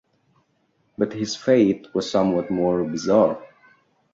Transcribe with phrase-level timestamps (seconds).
[0.97, 3.39] But his fate was somewhat more bizarre.